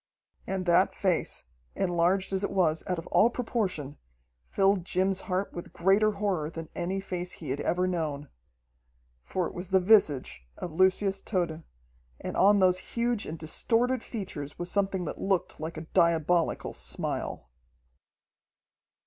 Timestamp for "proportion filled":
3.29-4.83